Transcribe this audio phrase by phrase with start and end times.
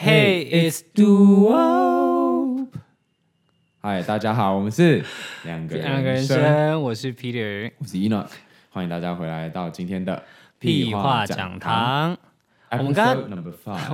[0.00, 2.68] Hey, it's Duo。
[3.80, 5.04] 嗨，大家好，我们是
[5.42, 8.28] 两个两个人生，我是 Peter，我是 Enoch，
[8.70, 10.22] 欢迎大家回来到今天的
[10.60, 12.16] 屁话讲堂。
[12.70, 13.08] 我们刚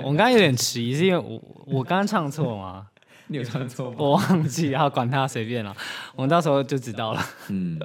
[0.03, 2.86] 我们刚刚有点迟疑，是因为我我刚刚唱错吗？
[3.29, 3.96] 你有唱错吗？
[3.98, 5.75] 我忘记，好，管他，随便了，
[6.14, 7.23] 我们到时候就知道了。
[7.48, 7.80] 嗯，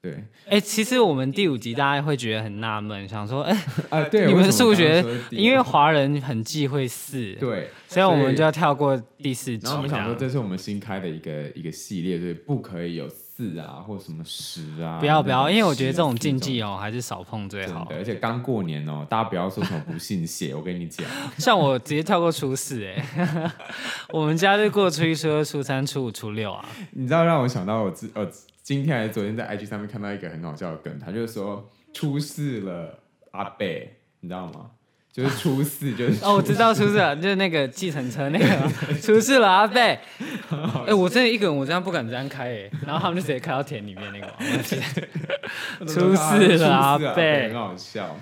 [0.00, 3.56] 对，哎、其实我们第五集大家会觉得很纳闷，想说，哎、
[3.90, 9.64] 啊，对，你们数学因为华人很忌讳四，，对，所以我们就要跳过第四集。
[9.64, 17.88] 然后我们想说，这是我们新开的一个一个系列，所以不可以有四啊，或什么十啊，不要不要，因为我觉得这种禁忌哦，还是少碰最好。
[17.90, 21.04] 而且刚过年哦，大家不要说什么不信邪，我跟你讲，
[21.38, 23.52] 像我直接跳过初四，哎，
[24.10, 26.64] 我们家就过初一、初二、初三、初五、初六啊。
[26.92, 28.24] 你知道让我想到我自呃
[28.68, 32.98] 今天还是昨天在 IG 上面看到一个很好笑的梗，他就是说出事了
[33.30, 34.72] 阿贝，你知道吗？
[35.10, 38.46] 就是出事就是 哦，我知道出事了，就是那个计程车那个
[39.00, 39.98] 出事了，阿贝。
[40.86, 44.26] 哎、我真的一个人，我这样不敢这样开哎，然后他们就直接开到田里面那个。
[45.90, 48.14] 出事了阿贝很好笑。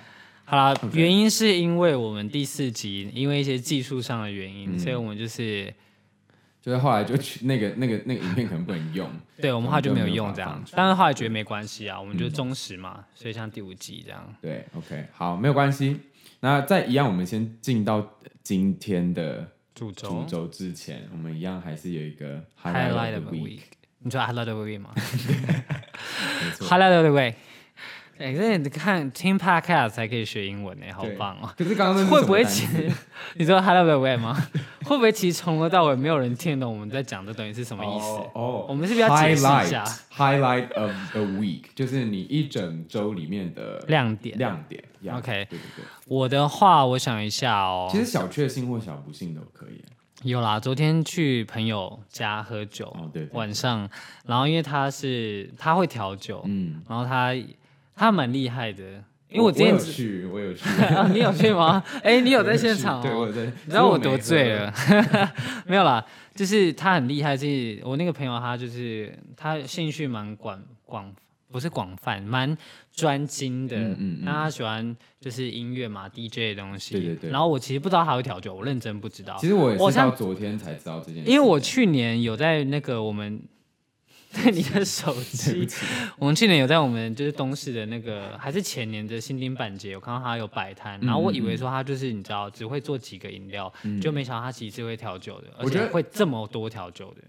[0.45, 5.75] 好啦，原因是因为我们第四集因为一些技术上的原因，嗯所以我们就是
[6.67, 9.09] 就是后来就去那个那个那个影片可能不能用，
[9.41, 14.34] 对我们后来就没有用这样但是后来觉得没关系啊，我们就忠实嘛，所以像第五集这样。
[14.42, 16.00] 对，OK，好，没有关系。
[16.41, 18.05] 那在一样，我们先进到
[18.42, 23.61] 今天的主轴主轴之前，我们一样还是有一个 highlight of the week，week，
[24.01, 24.91] 你知道 highlight of the week 吗？
[26.42, 26.67] 没错。
[26.67, 27.34] Highlight of the week。
[28.19, 31.53] 哎、这你看听 podcast 才可以学英文呢，好棒哦！
[31.56, 32.91] 可是刚刚会不会其实
[33.36, 34.34] 你知道 of the week 吗？
[34.84, 38.06] 会不会其实从头到尾没有人听得懂我们在讲的东西是什么意思？
[38.06, 44.39] 哦哦我们是不是要解释一下 highlight of the week，就是你一整周里面的亮点？
[44.39, 44.83] 亮点。
[45.03, 45.84] 呀 OK 对对对。
[46.06, 47.89] 我的话，我想一下哦。
[47.92, 49.84] 其实小确幸或小不幸都可以。
[50.23, 53.89] 有啦，昨天去朋友家喝酒，哦，对，对晚上，
[54.25, 57.35] 然后因为他是他会调酒，嗯，然后他
[57.96, 61.83] 他蛮厉害的，因为我之我前只有去，我有去， 啊，你有去吗？
[62.05, 63.02] 哎、你有在现场、哦？
[63.02, 63.45] 对，我有在。
[63.46, 64.73] 你知道我多醉了？
[65.67, 66.05] 没有啦，
[66.35, 71.12] 就是他很厉害，是我那个朋友，他就是他兴趣蛮广广，
[71.51, 72.56] 不是广泛，蛮
[72.92, 73.77] 专精的。
[73.77, 76.92] 嗯嗯嗯那他喜欢就是音乐嘛，DJ 的东西。
[76.92, 83.40] 对对对然后我其实不知道他会调酒，我认真不知道其，实我也是到昨天才知道这件事，因为我去年有在那个我们。
[84.36, 85.67] 对你的手机，
[86.19, 97.23] 我们去年有在我们就是东市的那个，还是前年的新丁板节，有看到他有摆摊，然后我以为说他就是你知道只会做几个饮料，就没想到他其实是会调酒的，而且会这么多调酒的。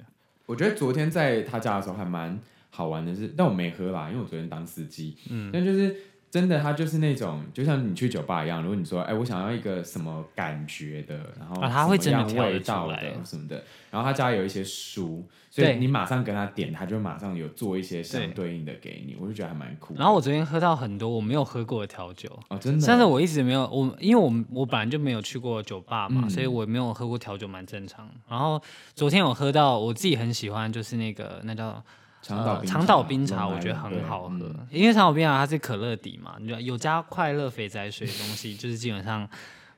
[0.46, 5.18] 我觉得昨天在他家的时候还蛮好玩的是，但我没喝啦，因为我昨天当司机。
[5.30, 5.96] 嗯，但就是
[6.40, 19.96] 真的，他就是那种，就像你去酒吧一样，如果你说，哎，我想要一个什么感觉的，然后啊他会真的味道来的什么的，然后他家有一些书，所以对你马上跟他点，他就马上有做一些相对应的给你，我就觉得还蛮酷。
[19.98, 28.10] 然后我昨天喝到很多我没有喝过的调酒，哦，真的，但是我一直没有我，因为我我本来就没有去过酒吧嘛，嗯所以我没有喝过调酒，蛮正常。
[28.30, 28.62] 然后
[28.94, 31.84] 昨天我喝到我自己很喜欢，就是那个那叫呃
[32.28, 39.28] 长岛冰长岛冰茶我觉得很好喝，嗯因为长岛冰茶它是可乐底嘛，你知道有加快乐肥宅水的东西，就是基本上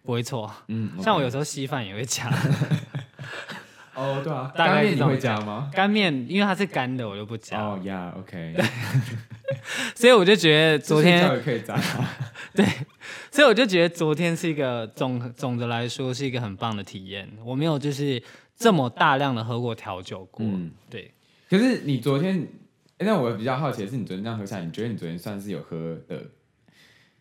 [0.04, 0.52] 不会错。
[0.68, 2.28] 嗯， 像我有时候稀饭也会加
[3.94, 5.70] 哦，对啊，大概干面你会加吗？
[5.74, 7.62] 干面，因为它是干的，我就不加。
[7.62, 8.56] 哦呀，OK，
[9.94, 11.76] 所以我就觉得昨天这睡觉也可以加，
[13.30, 17.30] 所以我就觉得昨天是一个总总的来说是一个很棒的体验。
[17.44, 18.22] 我没有就是
[18.56, 21.12] 这么大量的喝过调酒过，嗯对，
[21.50, 22.48] 可是你昨天，
[23.00, 26.24] 诶那我比较好奇的是，你昨天这样喝下来，你觉得你昨天算是有喝的？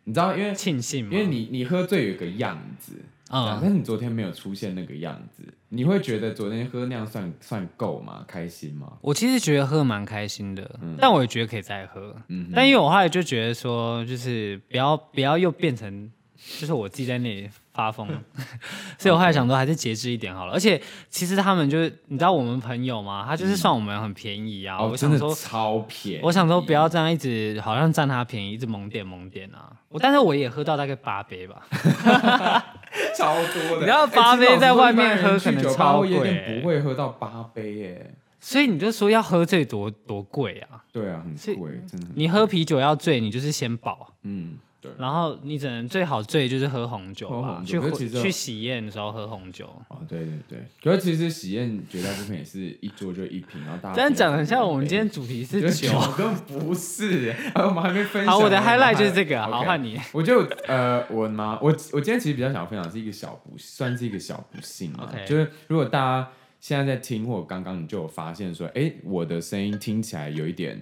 [0.05, 2.93] 你知道，因为庆幸嘛，因为你你喝醉有一个样子，
[3.31, 8.25] 嗯，嗯，但是你昨天没有出现那个样子，你会觉得昨天喝那样算算够吗？
[8.27, 8.91] 开心吗？
[9.03, 12.15] 我其实觉得喝蛮开心的，但我也觉得可以再喝。
[12.29, 16.11] 嗯但因为我后来就觉得说，就是不要不要又变成，
[16.59, 18.09] 就是我自己在那里发疯，
[18.99, 20.53] 所以我后来想说还是节制一点好了。
[20.53, 24.79] 而且其实他们就是你知道我们朋友嘛，他就是算我们很便宜啊。
[24.79, 29.71] 哦，真的我想说，超便宜，我想说不要这样一直好像占他便宜，一直猛点猛点啊。
[29.89, 31.63] 我但是我也喝到大概八杯吧。
[33.17, 33.79] 超多的。
[33.79, 38.15] 你知道八杯在外面喝可能超贵不会喝到八杯耶。
[38.41, 40.83] 所以你就说要喝醉多多贵啊？
[40.93, 42.15] 对啊，所以很贵，真的很。
[42.17, 44.15] 你喝啤酒要醉，你就是先饱。
[44.23, 49.67] 嗯，对然后你只能最好醉就是喝红酒喝吧，红去酒可是其实去喜宴的时候喝红酒。
[49.89, 55.89] 哦，对对对，可是其实喜宴绝大部分也是一桌就一瓶，然后大家这样讲的很像我们今天主题是酒。
[55.89, 58.33] 酒，根本不是，啊我们还没分享。
[58.33, 59.99] 好，我的 highlight 就是这个，好 OK 换你。
[60.13, 70.81] 我就呃，我妈，我我今天其实比较想要分享是一个小不，算是一个小不幸嘛 OK 就是如果大家现在在听，或者刚刚你就有发现说，哎、我的声音听起来有一点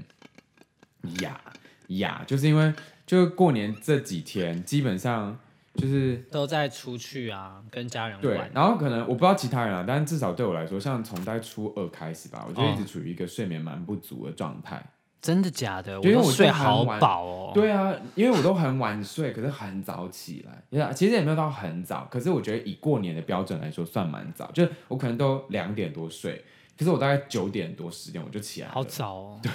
[1.21, 1.41] 哑
[1.89, 2.73] 哑，就是因为
[3.07, 5.39] 就是过年这几天基本上
[5.77, 8.51] 就是都在出去啊，跟家人对玩，。
[8.53, 14.83] 然后可能我不知道其他人啊，但至少对我来说，像从大概初二开始吧，我就一直处于一个睡眠蛮不足的状态。
[15.23, 16.01] 真的假的？
[16.01, 17.51] 我因为我睡好就很晚饱哦。
[17.55, 20.79] 对啊，因为我都很晚睡，可是很早起来。
[20.79, 24.51] 呀，其实也没有到很早，可是我觉得以过年的标准来说，算蛮早。
[24.53, 26.45] 就是我可能都两点多睡，
[26.79, 29.41] 可是我大概九点多十点我就起来了，好早哦。
[29.43, 29.51] 对，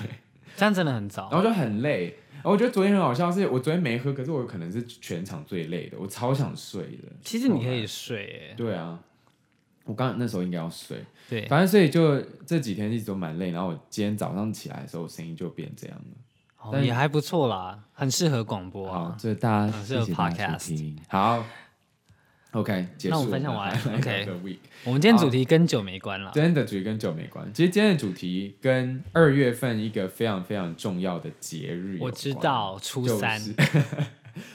[0.56, 1.30] 这样真的很早。
[1.32, 2.18] 然后就很累。
[2.44, 7.10] 我觉得昨天很好笑，是我昨天没喝，可是我可能是全场最累的，我超想睡的。
[7.24, 9.00] 其实你可以睡，欸，对啊，
[9.86, 13.52] 我刚那时候应该要睡，对，反正所以就这几天一直都蛮累。
[13.52, 16.72] 然后我今天早上起来的时候，声音就变这样了。
[16.72, 20.98] 但哦也还不错啦，很适合广播啊，所以大家很适合 podcast 听。
[21.10, 21.44] 好
[22.52, 23.16] ，OK，结束。
[23.16, 24.28] 那我分享完 OK
[24.84, 26.32] 我们今天主题跟酒没关了。
[26.34, 27.46] 今天的主题跟酒没关。
[27.54, 33.56] 其实今天的主题跟二月份一个非常非常重要的节日我知，道，初就是 三，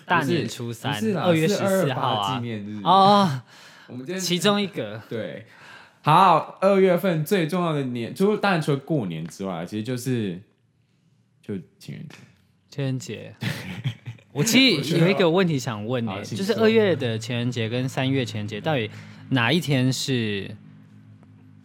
[0.05, 2.35] 大年初三是，二月十四号啊。
[2.35, 2.81] 纪念日。
[2.83, 3.43] 哦，
[3.87, 5.47] 我们今天其中一个对，
[6.03, 10.41] 好，二月份最重要的年，除了当然除了过年之外，其实就是
[11.41, 12.17] 就情人节。
[12.69, 13.35] 情人节。
[14.37, 18.91] 我其实有一个问题想问你，就是二月的情人节跟三月情人节，到底
[19.31, 20.55] 哪一天是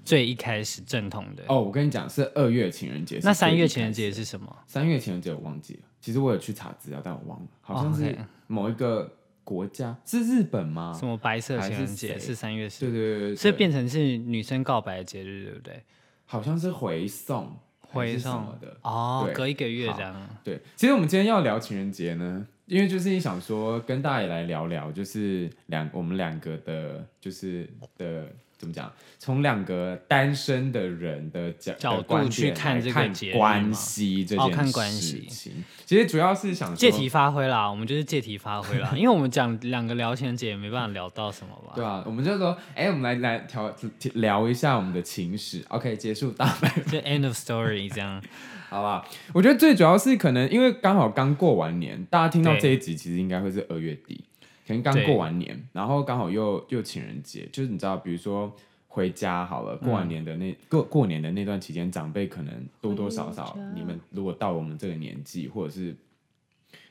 [0.05, 1.43] 最一开始正统的？
[1.49, 3.19] 哦，我跟你讲，是二月情人节。
[3.23, 4.55] 那三月情人节是什么？
[4.65, 11.05] 三月情人节我忘记了，其实我有去查资料，但我忘了，好像哦是某一个国家，是日本吗什？
[11.05, 15.83] 么白色情人节是三月对十，对对对，所以变成是女生告白的节日，对不对？
[16.25, 18.77] 好像是回送，回送的。
[18.83, 20.29] 哦，隔一个月好这样。
[20.41, 35.63] 对，其实我们今天要聊情人节呢，因为就是想说跟大家也来聊聊，就是两我们两个的，就是的怎么讲，从两个单身的人的角角度去看这个关系这件哦看关事系情。
[35.83, 41.73] 其实主要是想借题发挥啦，我们就是借题发挥啦， 因为我们讲两个聊情人节也没办法聊到什么吧。
[41.75, 43.73] 对啊，我们就说，哎、我们来来调
[44.13, 45.65] 聊一下我们的情史。
[45.69, 48.21] OK，结束大白，就 end of story 这样。
[48.69, 49.03] 好吧？
[49.33, 54.23] 我觉得最主要是可能因为刚好刚过完年，大家听到对这一集其实应该会是二月底，
[54.71, 58.53] 可能刚过完年，然后刚好又又情人节，就是你知道，比如说
[58.87, 65.95] 回家好了，过完年的那、过过年的那段期间，长辈可能多多少少，你们如果到我们这个年纪，或者是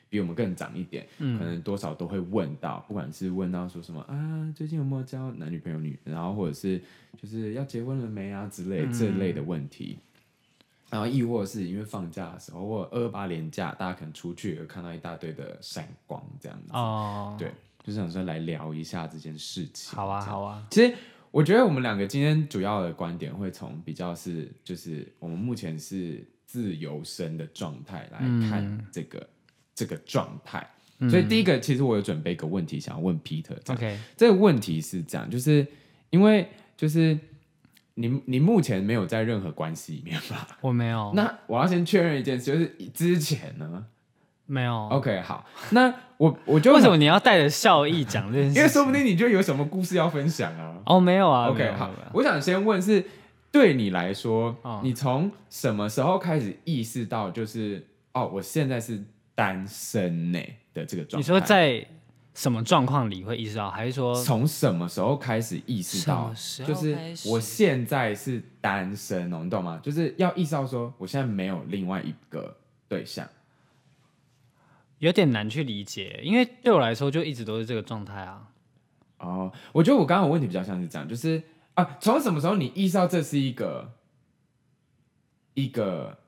[0.09, 6.81] 比我们更长一点，可能多少都会问到，不管是问到说什么啊，最近有没有交男女朋友女，然后或者是
[7.21, 9.97] 就是要结婚了没啊之类、这类的问题。
[10.89, 17.49] 然后亦或是因为放假的时候，或二二八连假，大家可能出去有看到一大堆的闪光这样子，哦，对，
[17.83, 19.95] 就是想说来聊一下这件事情。
[19.97, 20.93] 好啊，好啊，其实
[21.31, 28.19] 我觉得我们两个今天主要的观点会从比较是，就是我们目前是自由身的状态来
[28.49, 29.29] 看这个、
[29.73, 30.69] 这个状态。
[31.09, 35.65] 所以第一个，其实我有准备一个问题想要问 Peter，OK，这个问题是这样，就是
[36.11, 37.17] 因为就是
[37.95, 40.47] 你你目前没有在任何关系里面吧？
[40.61, 43.87] 我没有，那我要先确认一件事，就是之前呢
[44.51, 44.89] 没有。
[44.91, 48.61] ，OK，好，那我我就为什么你要带着笑意讲这件事情？
[48.61, 50.75] 因为说不定你就有什么故事要分享啊。
[50.85, 51.47] 哦，没有啊。
[51.47, 53.01] OK，好我想先问是，
[53.49, 59.01] 对你来说，哦你从什么时候开始意识到，就是哦，我现在是
[59.33, 60.39] 单身呢
[60.73, 61.17] 的这个状态？
[61.17, 61.87] 你说在
[62.33, 66.29] 什么状况里会意识到，还是说从什么时候开始意识到
[66.65, 69.79] 就是我现在是单身哦，你懂吗？
[69.81, 72.53] 就是要意识到说，我现在没有另外一个
[72.89, 73.25] 对象。
[75.01, 76.19] 有点难去理解？
[76.23, 78.47] 因为对我来说，就一直都是这个状态啊。
[79.17, 81.41] 哦，我觉得我刚刚的问题比较像是这样，就是
[81.73, 83.93] 啊，从什么时候你意识到这是一个
[85.55, 86.19] 一个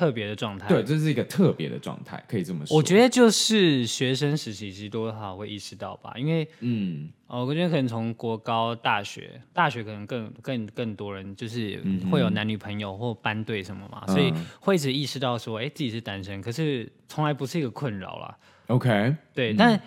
[0.00, 0.66] 特别的状态。
[0.66, 2.74] 对，这是一个特别的状态，可以这么说。
[2.74, 18.38] 我觉得就是学生时期其实多多少少会意识到吧，因为嗯，哦，我觉得可能从国高、大学，大学可能更更更多人就是会有男女朋友或班队什么嘛，所以嗯会一直意识到说，哎、自己是单身，可是从来不是一个困扰啦。
[18.68, 19.78] OK，对，但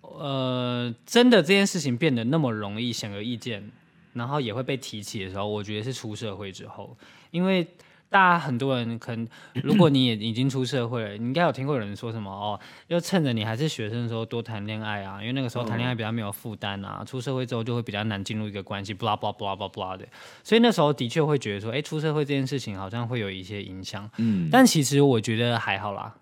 [0.00, 3.70] 呃，真的这件事情变得那么容易显而易见，
[4.14, 6.96] 然后也会被提起的时候，我觉得是出社会之后，
[7.30, 7.68] 因为
[8.10, 9.28] 大家很多人可能，
[9.62, 20.06] 如果你也已经出社会了，你应该有听过有人说什么哦，要趁着你还是学生的时候多谈恋爱啊，因为那个时候谈恋爱比较没有负担啊，出社会之后就会比较难进入一个关系，blah blah blah blah blah 的。
[20.42, 24.10] 所以那时候的确会觉得说，哎，出社会这件事情好像会有一些影响。
[24.16, 26.14] 嗯但其实我觉得还好啦。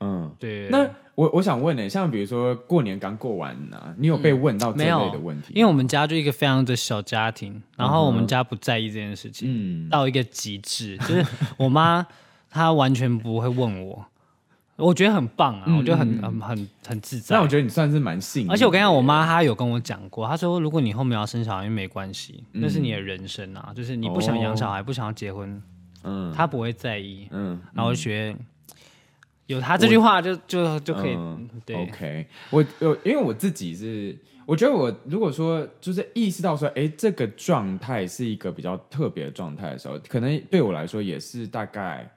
[0.00, 0.30] 嗯。
[0.38, 5.52] 对，那我我想问呢、像比如说过年刚过完啊，你有被问到这类的问题？
[5.54, 9.48] 因为我们家就一个非常的小家庭，然后我们家不在意这件事情。
[9.50, 11.26] 嗯，到一个极致，就是
[11.56, 12.06] 我妈
[12.50, 14.04] 她完全不会问我，
[14.76, 17.48] 我觉得很棒啊，嗯我觉得很嗯很很很自在那我。
[17.48, 18.54] 觉得你算是蛮幸运的。
[18.54, 25.60] 而且我跟你讲，我妈她有跟我讲过，她说如果你后面要生小孩没关系，嗯那是你的人生啊，就是你不想养小孩，不想要结婚，哦
[26.04, 27.26] 嗯她不会在意。
[27.32, 28.38] 嗯，然后我就觉得
[29.48, 42.08] 有他这句话就就就可以嗯对 OK，我有因为我自己是，我觉得我如果说就是意识到说，哎，这个状态是一个比较特别的状态的时候，可能对我来说也是大概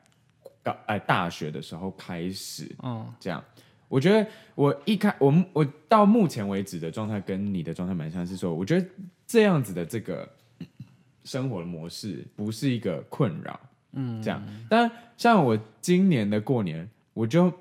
[0.61, 3.41] 高哎大学的时候开始嗯这样。
[3.88, 8.85] 我觉得我一开我我到目前为止的状态跟你的状态蛮像，是说我觉得
[9.25, 10.29] 这样子的这个
[11.23, 13.59] 生活的模式不是一个困扰，
[13.93, 14.41] 嗯，这样。
[14.69, 17.51] 但像我今年的过年，我就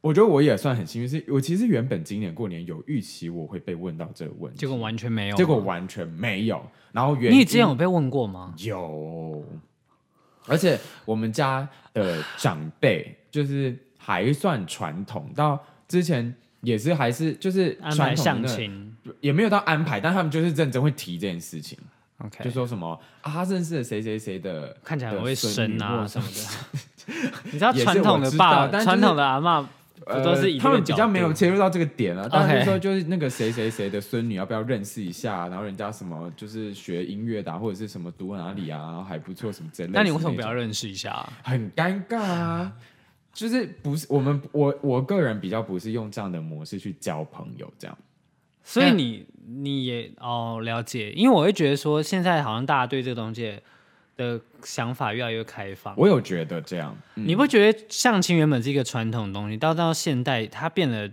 [0.00, 5.36] 我觉得我也算很幸运，是我其实原本今年过年有预期我会被问到这个问题，结果完全没有。
[5.36, 6.60] 结果完全没有。
[6.90, 8.54] 然后原你之前有被问过吗？
[8.58, 9.44] 有，
[10.46, 21.78] 而且我们家的长辈就是还算传统，到之前也是还是就是安排相传统的那亲也没有到安排，但他们就是认真会提这件事情，
[22.24, 27.12] ，OK，就说什么啊，他认识了谁谁谁的，看起来很会生啊什么的。
[27.50, 29.66] 你知道传统的爸，但就是传统的阿嬷
[30.04, 39.94] 不都是以呃他们比较没有切入到这个点啊，但是说就是那个谁谁谁的孙女要不要认识一下，然后人家什么就是学音乐的、啊、或者是什么读哪里啊，然后还不错什么之类的。
[39.94, 41.32] 那你为什么不要认识一下啊？
[41.42, 42.72] 很尴尬啊？
[43.32, 47.98] 就是不是我们我我个人比较不是用这样的模式去交朋友，这样
[48.62, 53.58] 所以你你也哦了解，因为我会觉得说，现在好像大家对这个东西
[54.16, 55.94] 的想法越来越开放。
[55.96, 61.10] 我有觉得这样，嗯你不觉得相亲原本是一个传统的东西，到到现代它变得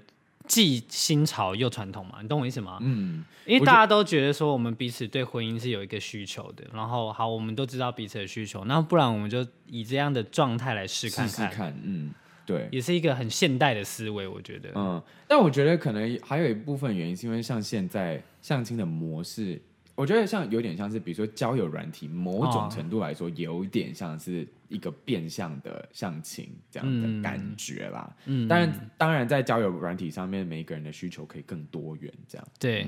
[0.47, 2.19] 既新潮又传统嘛？
[2.21, 2.79] 你懂我意思吗？
[2.81, 12.09] 嗯，因为大家都觉得说我们彼此对婚姻是有一个需求的，然后好，我们都知道彼此的需求，那不然我们就以这样的状态来试看看，试试看，嗯，
[12.49, 14.71] 对，也是一个很现代的思维，我觉得。
[14.73, 19.61] 嗯，但我觉得可能还有一部分原因是因为像现在相亲的模式，
[19.93, 28.11] 我觉得像有点像是比如说交友软体，某种哦程度来说有一点像是一个变相的相亲这样的感觉啦。
[28.25, 32.11] 嗯，当然，当然在交友软体上面，每一个人的需求可以更多元。
[32.27, 32.87] 这样，对，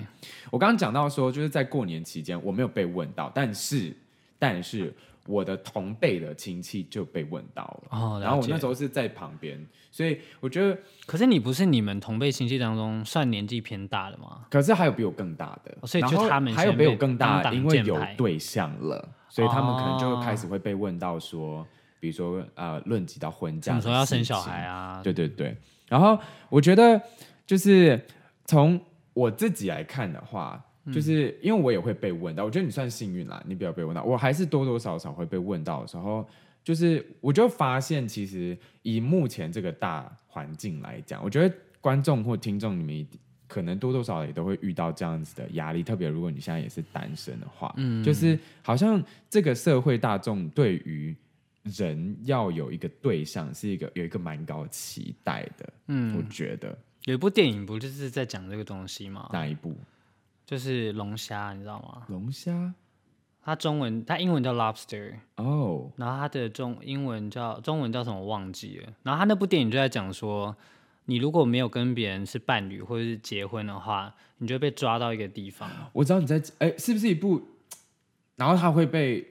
[0.50, 3.96] 我刚刚讲到说，就是在过年期间我没有被问到，但是
[4.39, 4.91] 但是
[5.28, 7.98] 我的同辈的亲戚就被问到了。
[7.98, 14.46] 哦，然后我那时候是在旁边，所以我觉得，可是你不是你们同辈亲戚当中算年纪偏大的吗？
[14.50, 21.66] 可是还有比我更大的，哦所以就他们还有比我更大的，因为有对象了，所以他们可能就哦会开始会被问到说，
[22.00, 24.63] 比如说呃，论及到婚嫁，什么时候要生小孩？
[24.63, 25.01] 啊？
[25.04, 25.56] 对对对，
[25.88, 26.18] 然后
[26.50, 27.00] 我觉得
[27.46, 28.04] 就是
[28.46, 28.80] 从
[29.13, 36.27] 我自己来看的话，嗯就是因为我也会被问到，我觉得你算幸运啦，你不要被问到，我还是多多少少会被问到的时候，
[36.63, 43.07] 就是我就发现，其实以目前这个大环境来讲，我觉得观众或听众你们
[43.48, 51.15] 可能多多少少也都会遇到这样子的压力，特别如果你现在也是单身的话，嗯就是好像这个社会大众对于
[51.63, 59.29] 人要有一个对象是一个有一个蛮高期待的，嗯我嗯，觉得有一部电影不就是在讲这个东西吗？
[59.33, 59.75] 哪一部？
[60.51, 62.03] 就是龙虾，你知道吗？
[62.10, 62.74] 龙虾
[63.41, 68.93] 它中文它英文叫 lobster，哦，然后它的中英文叫中文叫什么我忘记了。
[69.01, 70.53] 然后他那部电影就在讲说，
[71.05, 77.41] 你如果没有跟别人是伴侣或者是结婚的话，你就会被抓到一个地方，我知道你在哎，是不是一部？
[78.36, 79.30] 然后他会被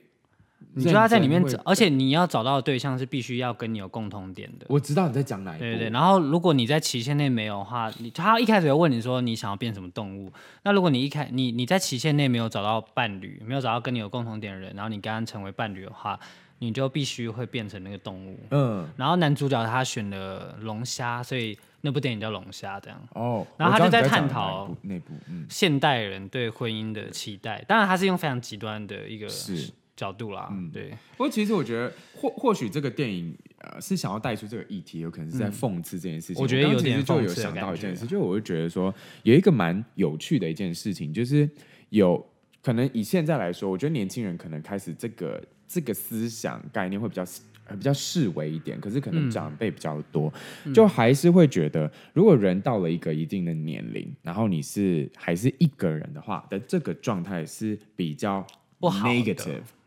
[0.75, 4.67] 你就要在里面找而且你要找到的对象是必须要跟你有共同点的。
[4.69, 10.33] 我知道你在讲哪一部，对对对，然后如果你在期限内没有的话，你他一开始会问你说你想要变什么动物。
[10.63, 16.19] 那如果你一开你你在期限内没有找到伴侣，没有找到跟你有共同点的人，然后你跟他成为伴侣的话，
[16.59, 18.39] 你就必须会变成那个动物。
[18.51, 23.01] 嗯，然后男主角他选了龙虾，所以那部电影叫《龙虾》这样。
[23.15, 30.71] 哦，然后他就在探讨那部，嗯，现代人对婚姻的期待，当然他是用非常极端的一个是角度啦，嗯。
[30.71, 36.41] 对，不过其实我觉得或或许这个电影呃是想要带出这个议题，有可能是在讽刺这件事情。
[36.41, 38.61] 我觉得刚有点就有想到一件事，就我会觉。
[38.61, 41.49] 得说有一个蛮有趣的一件事情，就是
[41.89, 42.23] 有
[42.63, 47.25] 可能以现在来说，我觉得年轻人可能开始这个这个思想概念会比较
[47.65, 49.31] 呃比较视为一点，可是可能嗯。
[49.31, 50.31] 长辈比较多，
[50.75, 58.47] 就还是会觉得，如果人到了一个一定的年龄，然后你是还是一个人的话，的这个状态是比较
[58.79, 59.09] 不好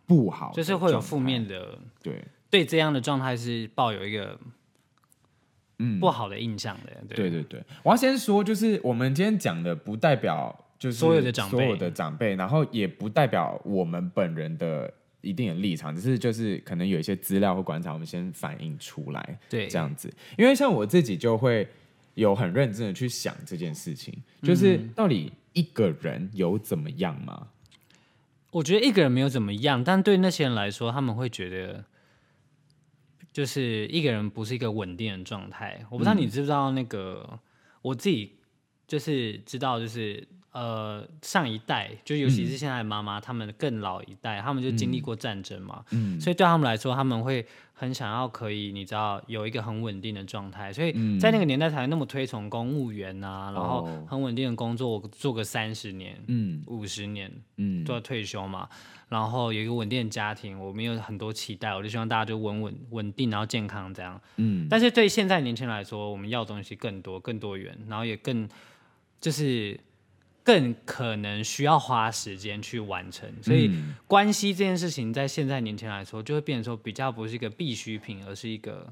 [0.06, 2.24] 不好就是会有负面的，对。
[2.50, 4.40] 对这样的状态是抱有一个
[5.80, 6.94] 嗯不好的印象的。
[7.16, 20.14] 对对对，我要先说，就是我们今天讲的不代表就是所有的长辈所有的长辈，然后也不代表我们本人的一定的立场，只是就是可能有一些资料或观察，我们先反映出来，对这样子。
[20.38, 21.68] 因为像我自己就会
[22.14, 27.48] 有很认真的去想这件事情，就是嗯到底一个人有怎么样吗？
[28.54, 31.84] 我觉得一个人没有怎么样，但对那些人来说，他们会觉得，
[33.32, 35.84] 就是一个人不是一个稳定的状态。
[35.90, 37.40] 我不知道你知不知道那个，
[37.82, 38.38] 我自己
[38.88, 51.20] 就是知道，就是呃上一代，就尤其是现在的妈妈，他们更老一代，他们就经历过战争嘛，嗯所以对他们来说，他们会很想要可以，你知道有一个很稳定的状态，所以嗯。
[51.20, 56.64] 在那个年代才那么推崇公务员啊，然后哦很稳定的工作，我做个三十年、嗯。
[56.68, 57.32] 五十年。
[57.58, 57.84] 嗯。
[57.84, 58.70] 都要退休嘛，
[59.10, 64.22] 然后有一个稳定的家庭，我们有很多期待，我就希望大家就稳稳稳定，然后健康这样。
[64.38, 64.68] 嗯。
[64.70, 68.48] 但是对现在年轻人来说，我们要的东西更多、更多元，然后也更
[69.20, 69.78] 就是
[70.44, 73.96] 更可能需要花时间去完成，所以嗯。
[74.08, 78.92] 关系这件事情，在现在年轻人来说，就会变成说比较不是一个必需品，而是一个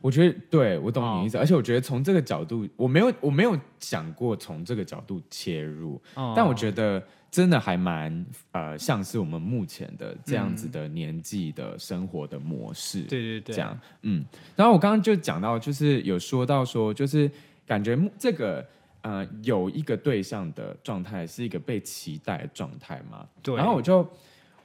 [0.00, 6.34] 我觉得对我懂你哦意思，而且我觉得从这个角度，我没有我没有想过从这个角度切入，哦。
[6.36, 10.56] 但我觉得真的还蛮呃，像是我们目前的这样嗯。
[10.56, 14.24] 子的年纪的生活的模式，对对对，这样，嗯。
[14.56, 17.30] 然后我刚刚就讲到，就是有说到说，就是
[17.64, 18.66] 感觉目这个
[19.04, 24.04] 呃有一个对象的状态是一个被期待的状态嘛，对然后我就。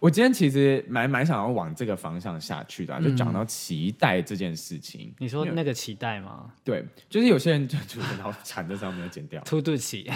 [0.01, 5.13] 我今天其实蛮蛮想要往这个方向下去的啊、就讲到期待这件事情。
[5.17, 6.49] 你说那个期待吗？
[6.63, 9.41] 对，就是有些人 就就然后缠在上面没有剪掉。
[9.43, 10.09] 突肚脐。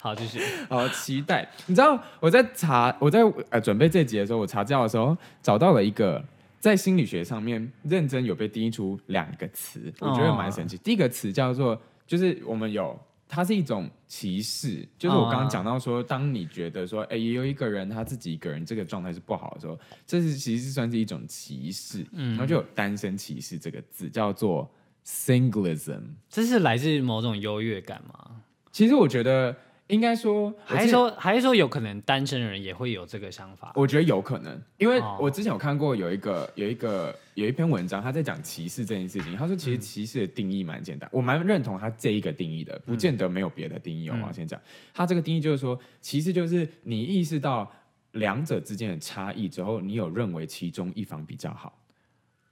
[0.00, 0.40] 好，继续。
[0.68, 1.48] 好，期待。
[1.66, 6.20] 你知道我在查我在呃准备这集的时候，我查资料的时候找到了一个
[6.58, 10.76] 在心理学上面认真有被定义出两个词，我觉得蛮神奇。
[10.78, 12.98] 第一个词叫做就是我们有。
[13.26, 24.70] 它是一种歧视，就是我刚刚讲到说，当你觉得说，哎、也有一个人他自己一个人这个状态是不好的时候，这是其实算是一种歧视，然后就有单身歧视这个字，叫做
[25.04, 26.02] singleism，。
[26.28, 28.42] 这是来自某种优越感吗？
[28.70, 29.56] 其实我觉得
[29.88, 33.72] 应该说，还是说，还是说有可能单身的人也会有这个想法？
[33.74, 39.36] 我觉得有可能，因为哦我之前有看过有一个有一个有一篇文章，他在讲歧视这件事情。
[39.36, 44.16] 他说，其实歧视的定义蛮简单，我蛮认同他这一个定义的，不见得没有别的定义哦。
[44.22, 44.58] 我要先讲，
[44.94, 47.70] 他这个定义就是说，歧视就是你意识到
[48.12, 51.78] 两者之间的差异之后，你有认为其中一方比较好。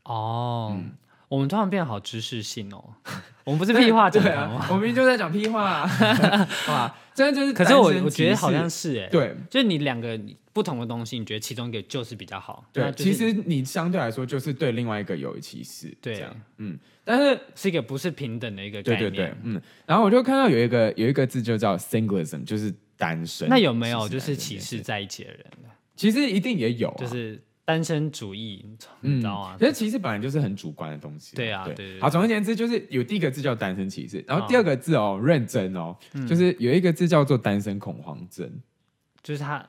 [0.05, 0.91] 哦，嗯
[1.33, 2.85] 我们突然变得好知识性哦。
[3.45, 4.61] 我们不是屁话讲吗？
[4.61, 5.87] 啊，我明明就在讲屁话、啊，
[6.67, 6.99] 好吧？
[7.15, 9.35] 真的就是，可是我我觉得好像是哎，，对。
[9.49, 10.21] 就是你两个
[10.53, 19.11] 不同的东西，你觉得其中一个就是比较好，那对，就是其实你相对来说就是对另外一个有歧视，对这样，嗯，但是是一个不是平等的一个概念。
[19.11, 23.49] 对对对，嗯，然后我就看到有一个有一个字就叫 singleism，就是单身。
[23.49, 25.47] 那有没有就是歧视在一起的人，
[25.97, 28.65] 其实一定也有、啊，就是单身主义，
[29.01, 29.57] 你嗯知道吗？
[29.59, 31.37] 可是歧视本来就是很主观的东西。
[31.37, 38.51] 对啊对对对好，总而言之，就是有第一个字叫单身歧视，然后哦第二个字哦，认真哦，嗯就是有一个字叫做单身恐慌症，
[39.23, 39.65] 就是他，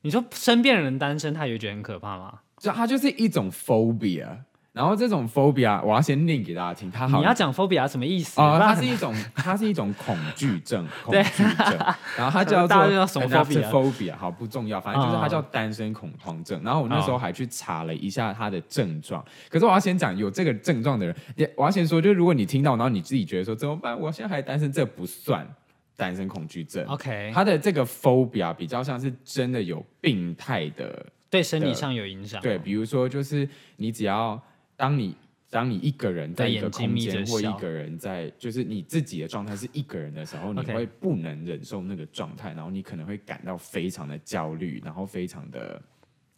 [0.00, 2.40] 你说身边的人单身，他也会觉得很可怕吗？
[2.58, 4.38] 就他就是一种 phobia。
[4.76, 8.38] 然后这种 phobia，我要先念给大家听，它好你要讲 phobia 什么意思？
[8.38, 11.78] 哦，不然很它是一种， 它是一种恐惧症，恐对惧症，
[12.18, 12.76] 然后它叫做
[13.08, 16.62] 什么 phobia phobia，好不重要，反正就是它哦叫单身恐慌症。
[16.62, 25.48] 然后我那时候还去查了一下它的症状，可是我要先讲有这个症状的人，也我要先说，就是如果你听到，然后你自己觉得说怎么办，我现在还单身，这不算
[25.96, 26.84] 单身恐惧症。
[26.84, 32.42] OK，它的这个 phobia 比较像是真的有病态的对生理上有影响。
[32.42, 34.38] 对，比如说就是你只要
[34.76, 35.16] 当你
[35.48, 45.80] 当你一个人在在一个空间，或一个人在，就是你自己的状态是一个人的时候，你会不能忍受那个状态，然后你可能会感到非常的焦虑，然后非常的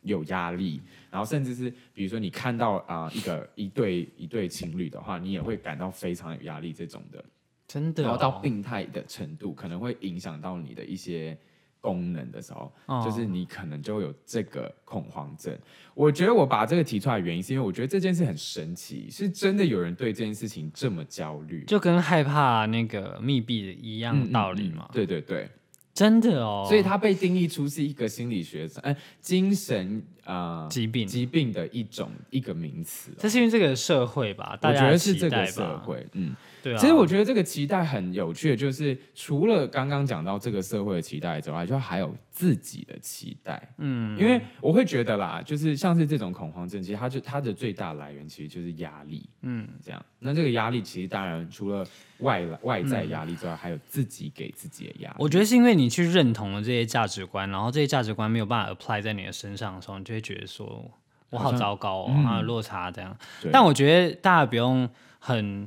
[0.02, 7.24] 有压力，然后甚至是比如说你看到啊、一个一对一对情侣的话，你也会感到非常有压力这种的。
[7.66, 8.06] 真的、哦。
[8.06, 11.36] 然后到病态的程度，可能会影响到你的一些
[11.80, 15.56] 功能的时候，哦就是你可能就会有这个恐慌症。
[15.94, 24.86] 我觉得我把这个提出来的原因，是因为我觉得这件事很神奇，是真的有人对这件事情这么焦虑，就跟害怕那个密闭一样嗯道理嘛。
[24.88, 25.48] 嗯嗯对对对，
[25.92, 26.64] 真的哦。
[26.68, 36.76] 所以它被定义出是一个心理学哎，呃，精神呃疾病，疾病的一种一个名词哦、这是因为这个社会吧，大我觉得是这个社会，嗯，对啊。
[36.78, 43.74] 其实我觉得这个期待很有趣的，就是除了刚刚讲到这个社会的期待之外，就还有自己的期待。
[43.78, 49.28] 嗯，因为我会觉得啦，就是像是这种恐慌症，其实它就它的最大来源其实就是压力。
[49.40, 51.86] 嗯，这样，那这个压力其实当然除了
[52.18, 55.16] 外来外在压力之外，还有自己给自己的压力。
[55.18, 60.90] 我觉得是因为你去认同了这些价值观，然后这些价值观没有办法 apply 在你的身上的时候，你就会觉得说
[61.30, 63.16] 我好糟糕哦，嗯啊落差这样。
[63.52, 65.66] 但我觉得大家不用很，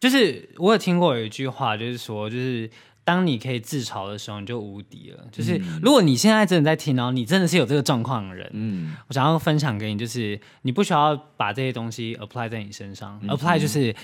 [0.00, 2.70] 就是我有听过有一句话，就是说，就是
[3.04, 5.24] 当你可以自嘲的时候，你就无敌了。
[5.32, 13.94] 就是如果你现在真的在听，然后你真的是有这个状况的人，嗯，我想要分享给你，就是你不需要把这些东西 apply 在你身上、a p p l y 就是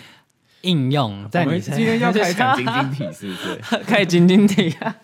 [0.63, 3.77] 应用在嗯我们你身今天要开晶 晶体，是不是？
[3.87, 4.97] 开始晶晶体啊，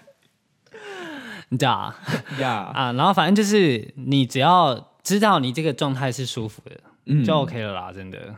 [1.50, 1.96] 你知道啊？
[2.38, 7.24] 呀，啊，然后反正就是你只要知道你这个状态是舒服的，嗯。
[7.24, 8.35] 就 OK 了啦，真的。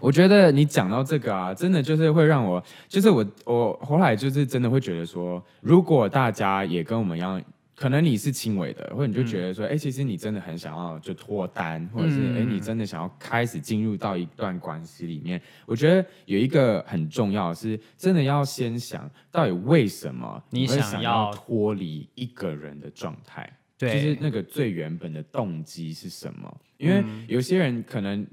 [0.00, 7.40] 我觉得你讲到这个啊，真的就是会让我，就是我我后来就是真的会觉得说，如果大家也跟我们一样，
[7.74, 12.54] 可能你是轻微的，或者你就觉得说，哎、其实你真的很想要就脱单，或者是哎、嗯。
[12.54, 23.50] 你真的想要开始进入到一段关系里面，我觉得有一个很重要的是，真的要先想到底为什么你会想要想脱离一个人的状态。
[23.76, 26.60] 对，就是那个最原本的动机是什么？
[26.76, 28.24] 因为有些人可能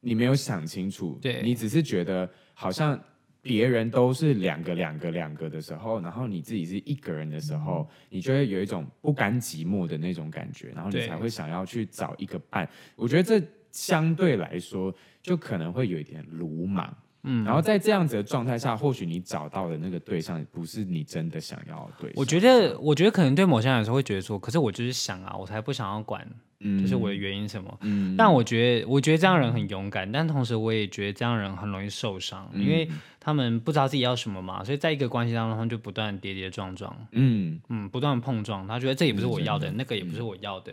[0.00, 1.42] 你没有想清楚，对。
[1.42, 2.98] 你只是觉得好像
[3.42, 12.68] 别人都是两个两个两个的时候，然后你自己是一个人的时候，你就会有一种不甘寂寞的那种感觉，然后你才会想要去找一个伴。
[12.96, 16.94] 我觉得这相对来说就可能会有一点鲁莽。
[17.22, 22.14] 嗯，然后在这样子的状态下，或许你找到的那个对象不是你真的想要的对象。
[22.16, 26.26] 我觉得，我觉得可能对某些人来说会觉得说，可是我就是想啊，我才不想要管，
[26.60, 27.78] 嗯就是我的原因什么。
[27.82, 32.88] 嗯但我觉得，我觉得这样人很勇敢，但同时我也觉得这样人很容易受伤，嗯因为
[33.20, 37.60] 他们不知道自己要什么嘛，所以在一个关系当中，他们就不断跌跌撞撞，嗯。
[37.68, 40.72] 嗯，不断碰撞，他觉得这也不是我要的，嗯那个也不是我要的，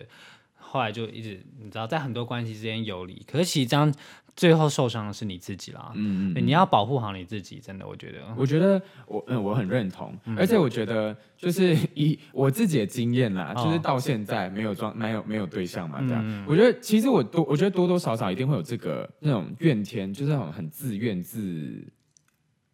[0.56, 3.94] 后来就一直你知道，在很多关系之间游离，可是其实这样
[4.36, 10.38] 最后受伤的是你自己啦，嗯嗯，你要保护好你自己，真的，我觉得，我觉得我嗯我很认同，嗯。
[10.38, 13.64] 而且我觉得就是以我自己的经验啦，哦。
[13.66, 16.46] 就是到现在没有装没有没有对象嘛，这样，嗯。
[16.48, 21.84] 我觉得其实我多我觉得多多少少一定会有这个那种怨天，就是那种很自怨自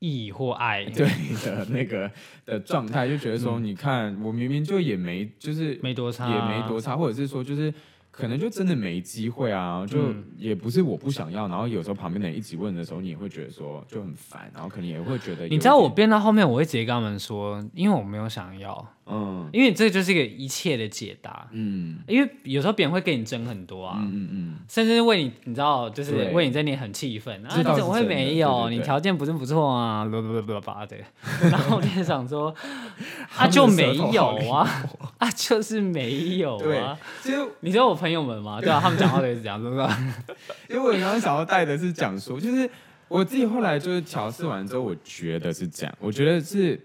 [0.03, 1.07] 意或爱，对
[1.45, 2.11] 的那个
[2.45, 7.73] 的状态，就觉得说，你看我明明就也没就是嗯没多差，也没多差，或者是说就是。
[8.15, 19.49] 可能就真的没机会啊，就嗯也不是我不想要，然后有时候旁边的人一直问的时候，你也会觉得说就很烦，然后可能也会觉得你知道我变到后面，我会直接跟他们说，因为我没有想要，嗯。
[19.51, 21.47] 因为这就是一个一切的解答。
[21.51, 21.97] 嗯。
[22.07, 28.69] 因为有时候别人会跟你争很多啊，嗯嗯嗯，甚至是为你，你知道，就是为你在那很气愤啊，你怎么会没有？
[28.69, 30.95] 你条件不是不错啊，不不不不吧的。
[31.49, 32.53] 然后我就想说，
[33.29, 34.67] 他就 没有啊，
[35.17, 36.97] 啊就是没有对啊。
[37.21, 38.59] 其实你知道我朋友们嘛？
[38.59, 39.87] 对啊，他们讲话都是这样，是不是？
[40.67, 42.69] 因为我刚刚想要带的是讲说，就是
[43.07, 46.75] 我自己后来就是调试完之后，我觉得是这样，我觉得是，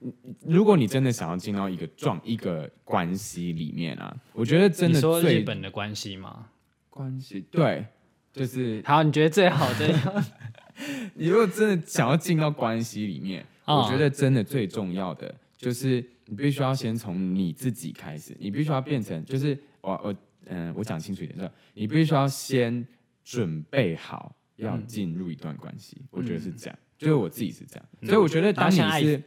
[0.00, 0.12] 嗯
[0.44, 6.46] 如果你真的想要进到一个状一个关系里面啊，我觉得真你说日最本的关系吗？
[6.88, 7.86] 关系对，
[8.32, 10.22] 就是好，你觉得最好的？
[11.14, 20.14] 你如果真的想要进到关系里面，哦我觉得真的最重要的就是你必须要先从你自己开始，你必须要变成就是我我
[20.50, 22.86] 嗯、我讲清楚一点，就是你必须要先
[23.24, 29.22] 准备好要进入一段关系，我觉得是这样，就是我自己是这样，所以我觉得当你是。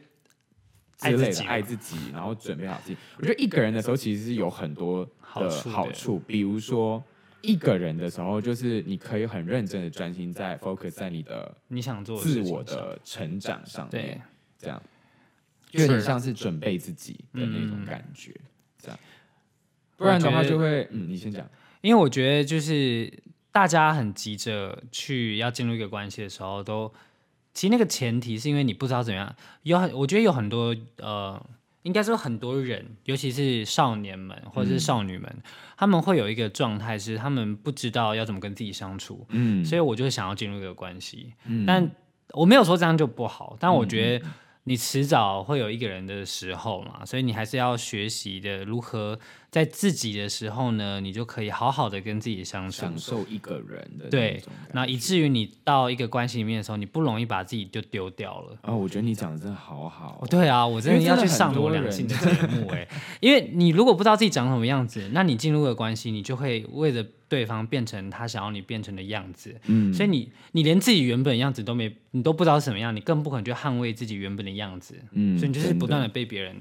[0.96, 2.96] 之类的爱自己爱自己，然后准备好自己。
[3.18, 7.02] 我觉得一个人的时候其实是有很多的好处比如说
[7.42, 14.22] 一个人的时候，就是你可以很认真的专心在 focus 在你的你想做自我的成长上对面，
[14.56, 14.80] 这样
[15.66, 18.32] 就有点像是准备自己的那种感觉，
[18.78, 18.98] 这样。
[20.04, 21.44] 不然的话就会，嗯，你先讲。
[21.80, 23.12] 因为我觉得就是
[23.50, 26.92] 大家很急着去要进入一个关系的时候，都
[27.52, 29.34] 其实那个前提是因为你不知道怎么样。
[29.62, 31.40] 有很，我觉得有很多呃，
[31.82, 35.36] 应该说很多人，尤其是少年们或者是少女们，
[35.76, 41.32] 他们会有一个状态是他们不知道要怎么跟自己相处，嗯所以我就想要进入一个关系。
[41.46, 41.90] 嗯但
[42.30, 44.26] 我没有说这样就不好，但我觉得
[44.64, 49.18] 你迟早会有一个人的时候嘛，所以你还是要学习的如何
[49.54, 52.80] 在自己的时候呢，你就可以好好的跟自己相处。
[52.80, 58.58] 享受一个人的对那以至于你到一个关系里面的时候，你不容易把自己就丢掉了。
[58.62, 62.88] 哦，我觉得你讲的真的好好哦，，对啊，我真的要去上多两性的节目哎、
[63.20, 76.56] 因为你如果不知道自己长什么样子，那你进入了关系，你就会为了对方变成他想要你变成的样子，嗯，所以你你连自己原本的样子都没，你都不知道什么样，你更不可能去捍卫自己原本的样子，嗯所以你就是不断的被别人，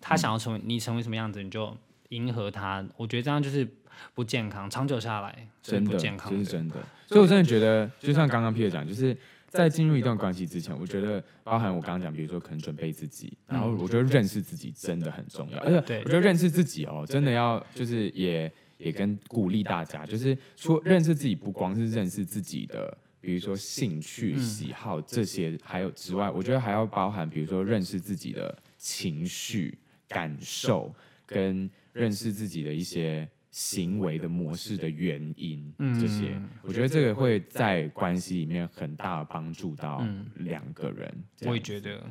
[0.00, 1.76] 他想要成为你成为什么样子，你就
[2.08, 3.68] 迎合他，我觉得这样就是
[4.14, 6.38] 不健康，长久下来是真的不健康的。
[6.38, 6.76] 这是真的。
[7.06, 9.16] 所以我真的觉得，就像刚刚 Peter 讲，就是
[9.48, 15.58] 在进入一段关系之前，我觉得包含我刚刚讲，比如说可能准备自己，然后我觉得认识自己真的很重要。
[15.58, 22.96] 而且我觉得认识自己哦，真的要就是也也跟鼓励大家，就是说认识自己不光是认识自己的。
[23.22, 29.76] 比如说兴趣、嗯喜好这些，还有之外，我觉得还要包含，比如说认识自己的情绪、
[30.10, 30.94] 感受，
[31.24, 41.24] 跟认识自己的一些行为的模式的原因，这些，我觉得这个会在关系里面很大的帮助到两个人。
[41.46, 42.04] 我也觉得，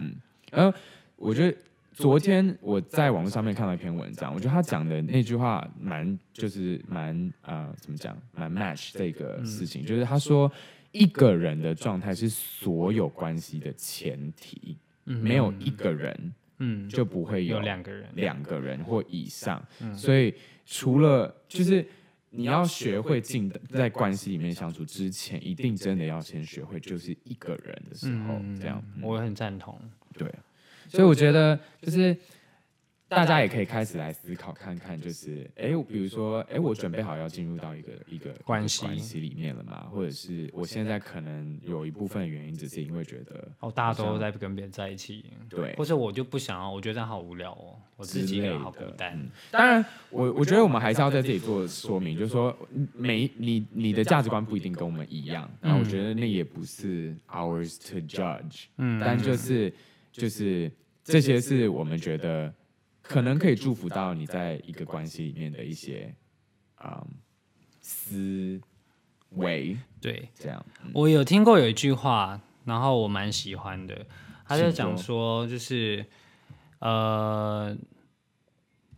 [0.52, 0.78] 然后
[1.16, 1.58] 我觉得
[1.92, 10.52] 昨天我在网络上面看到一篇文章，我觉得他讲的那句话蛮就是蛮呃怎么讲，蛮 match 这个事情，就是他说
[10.92, 20.34] 一个人的状态是所有关系的前提，没有一个人嗯，就不会有有两个人，两个人或以上，所以
[20.66, 21.86] 除了就是
[22.30, 29.80] 你要学会进在关系里面相处之前，一定真的要先学会就是一个人的时候，这样我很赞同。
[30.18, 30.32] 对。
[30.88, 32.18] 所以我觉得就是
[33.10, 39.88] 大家也可以开始来思考看看，就是哎，我比如说哎，我准备好要进入到一个一个关系关系里面了嘛？
[39.92, 49.18] 或者是我现在可能有一部分原因只是因为觉得哦，大家都在跟别人在一起，对或者我就不想要，我觉得这样好无聊哦，我自己也好孤单。
[49.18, 52.56] 嗯当然，我我觉得我们还是要在这里做说明，就是说，
[52.94, 59.74] 每你你的价值观不一定跟我们一样，然后我觉得那也不是 ours to judge，嗯，但就是
[60.12, 60.72] 就是
[61.04, 62.54] 这些是我们觉得
[63.10, 66.14] 可能可以祝福到你在一个关系里面的一些
[66.84, 67.06] 嗯
[67.82, 68.62] 思
[69.32, 74.06] 维，对这样，我有听过有一句话，然后我蛮喜欢的，
[74.46, 76.06] 他就讲说说，就是
[76.78, 77.76] 呃，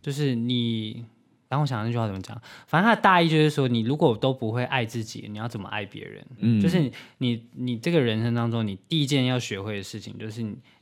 [0.02, 1.06] 就是你。
[1.48, 2.40] 然后我想那句话怎么讲？
[2.66, 6.26] 反正他的大意就是说，你如果都不会爱自己，你要怎么爱别人？
[6.38, 10.56] 嗯就是你你你这个人生当中，你第一件要学会的事情，就是你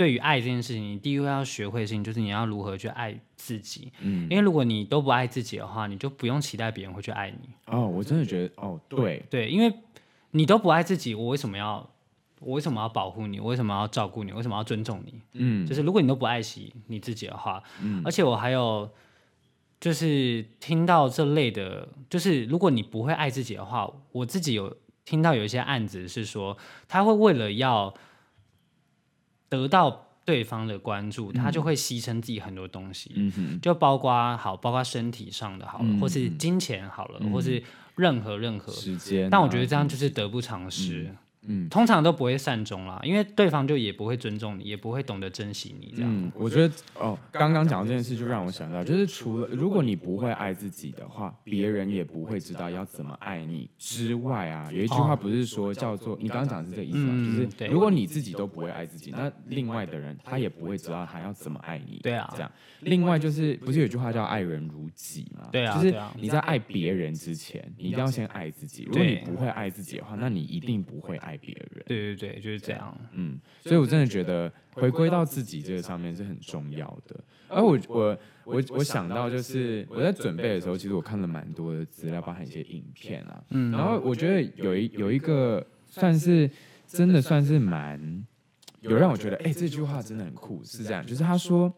[0.00, 3.92] 对于爱这件事情，你第一个要学会的事情，就是你要如何去爱自己。
[4.00, 7.50] 嗯因为如果你都不爱自己的话，你就不用期待别人会去爱你。
[7.66, 9.70] 哦，我真的觉得哦，对，对，因为
[10.30, 11.86] 你都不爱自己，我为什么要
[12.38, 13.38] 我为什么要保护你？
[13.38, 14.32] 我为什么要照顾你？
[14.32, 15.20] 为什么要尊重你？
[15.34, 18.88] 嗯就是如果你都不爱惜你自己的话，嗯而且我还有
[19.78, 26.56] 就是听到这类的，就是如果你不会爱自己的话，我自己有听到有一些案子是说，
[26.88, 27.92] 他会为了要
[29.50, 37.62] 得到对方的关注，他就会牺牲自己很多东西，嗯，就包括好，包括身体上的好了，嗯或是金钱好了，或是
[37.96, 38.72] 任何任何。
[38.72, 41.14] 时间啊，但我觉得这样就是得不偿失。
[41.46, 46.10] 嗯通常都不会善终啦，因为对方就也不会尊重你，也不会懂得珍惜你这样。
[46.12, 57.10] 嗯，我觉得哦，刚刚讲到这件事，就让我想到，就是除了如果你不会爱自己的话，别人也不会知道要怎么爱你之外啊，有一句话不是说叫做你刚刚讲的是这个意思吗？
[57.12, 62.00] 嗯就是如果你自己都不会爱自己，那另外的人他也不会知道他要怎么爱你。
[62.02, 62.50] 对啊这样。
[62.80, 65.48] 另外就是不是有句话叫爱人如己嘛？
[65.50, 68.84] 对啊就是你在爱别人之前，你一定要先爱自己。
[68.84, 71.84] 如果你不会爱自己的话，那你一定不会爱别人。
[71.86, 72.96] 对对对，就是这样。
[73.12, 77.18] 嗯，所以我真的觉得回归到自己这个上面是很重要的。
[77.48, 83.42] 而我我我我想到就是我在准备的时候，其实我看了蛮多的资料，包含一些影片啊。
[83.50, 86.50] 嗯，然后我觉得有一有一个算是
[86.86, 88.24] 真的算是蛮
[88.80, 91.72] 有让我觉得，哎、这句话真的很酷，是这样，就是他说。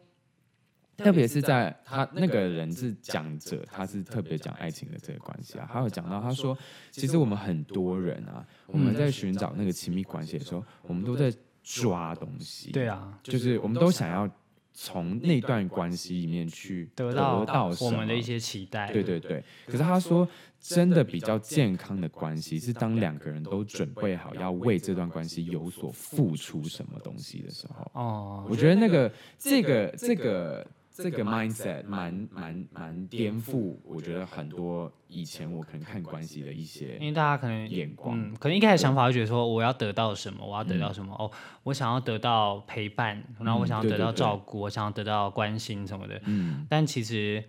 [0.96, 5.68] 特别是在他那个人是讲者，他是特别讲爱情的这个关系啊。
[5.72, 6.56] 他有讲到，他说，
[6.90, 12.70] 其实我们很多人啊，我们在寻找那个亲密关系的时候，我们都在抓东西。
[12.70, 14.28] 对啊，就是我们都想要
[14.72, 17.44] 从那段关系里面去得到
[17.80, 18.92] 我们的一些期待。
[18.92, 20.28] 对对对，可是他说，
[20.60, 27.90] 真的比较健康的关系是当两个人都准备好要为这段关系有所付出什么东西的时候。
[27.94, 38.18] 哦，我觉得那个这个这个这个 mindset 蛮蛮蛮颠覆，我觉得很多以前我可能看关系的一些因为大家可能眼光。
[38.18, 41.30] 嗯，可能一开始想法会觉得说我要得到什么，我要得到什么、哦，
[41.62, 46.20] 我想要得到陪伴，然后我想要得到嗯对对对照顾，我想要得到关心什么的。
[46.26, 47.42] 嗯，但其实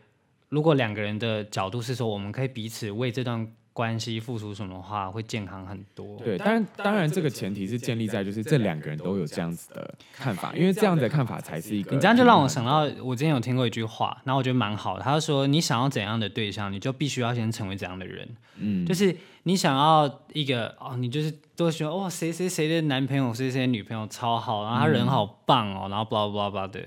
[0.49, 6.17] 如果两个人的角度是说，我们可以彼此为这段关系付出什么的话，会健康很多。
[6.19, 11.91] 对，当然当然这个前提是建立在就是这两个人都有这样子的看法，因为这样的看法才是一个。
[11.91, 15.03] 你这样就让我想到，我之前有听过一句话，然后我觉得蛮好的。
[15.03, 18.29] 他就说，你想要怎样的对象，你就必须要先成为怎样的人。
[18.57, 26.79] 嗯，就是你想要一个哦，你就是都喜欢哇，谁谁谁的男朋友，谁谁的女朋友超好，然后他人好棒哦，然后 blah blah blah 的。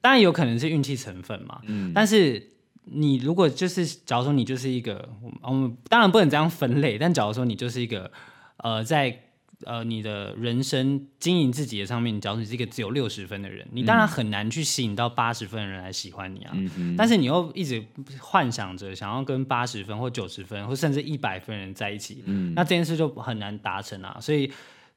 [0.00, 2.49] 当然有可能是运气成分嘛，嗯但是
[2.84, 5.08] 你如果就是，假如说你就是一个，
[5.42, 8.10] 我们当然不能这样分类，但假如说你就是一个，
[8.56, 9.16] 呃，在
[9.64, 16.50] 呃你的人生经营自己的上面，假如你是一个只有六十分的人，你当然很难去吸引到八十分的人来喜欢你啊。
[16.54, 17.84] 嗯哼，但是你又一直
[18.18, 24.18] 幻想着想要跟八十分或九十分或甚至一百分的人在一起，嗯那这件事就很难达成啊。
[24.20, 24.50] 所以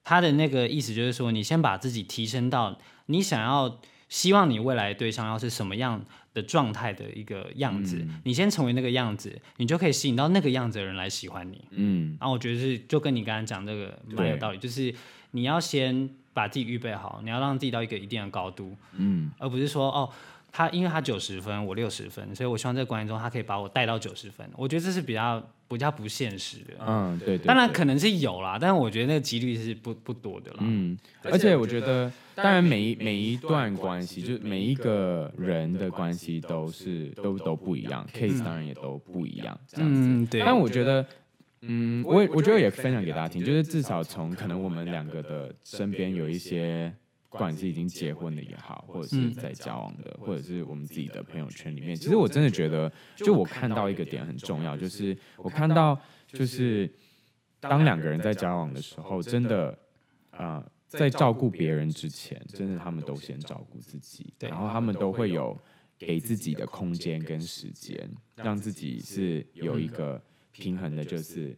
[0.03, 3.79] 他的那个意思就是说，你先把自己提升到你想要，
[4.13, 5.99] 希望你未来的对象要是什么样
[6.35, 8.21] 的状态的一个样子，嗯。
[8.23, 11.65] 你先成为那个样子，你就可以吸引到那个样子的人来喜欢你。
[11.71, 12.15] 嗯。
[12.19, 14.93] 然后我觉得是就跟你刚刚讲这个蛮有道理，就是
[15.31, 19.31] 你要先把自己预备好，你要让自己到一个一定的高度，嗯。
[19.39, 20.07] 而不是说哦，
[20.51, 24.47] 他因为他九十分，我六十分，所以我希望这个关系中他可以把我带到九十分。
[24.55, 25.43] 我觉得这是比较
[25.73, 26.73] 比较不现实的。
[26.79, 30.57] 嗯，对对，对当然可能是有啦，但是我觉得那个几率是不不多的啦。
[30.61, 40.01] 嗯，而且我觉得，当然每一每一段关系，就是每一个人的关系都是都都不一样，case 当然也都不一样，这样子。
[40.01, 40.41] 嗯，对。
[40.41, 41.05] 但我觉得，
[41.61, 46.93] 嗯，我也我觉得也分享给大家听，就是至少从可能我们两个的身边有一些，
[47.33, 56.87] 不管是已经结婚的也好，或者是在交往的，或者是我们自己的朋友圈里面，其实我真的觉得，就我看到一个点很重要，就是我看到就是
[57.59, 59.75] 当两个人在交往的时候，真的，
[60.29, 65.59] 呃，在照顾别人之前，真的他们都先照顾自己，然后他们都会有
[65.97, 71.57] 给自己的空间跟时间，让自己是有一个平衡的，就是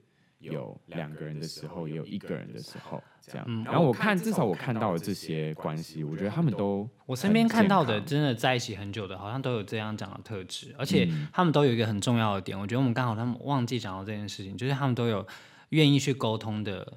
[0.54, 3.46] 有两个人的时候，也有一个人的时候，这样。
[3.48, 15.26] 嗯然后我看，至少我看到了这些关系，我觉得他们都我身边看到的真的在一起很久的，好像都有这样讲的特质，而且嗯他们都有一个很重要的点，我觉得我们刚好他们忘记讲到这件事情，就是他们都有
[15.70, 16.94] 愿意去沟通的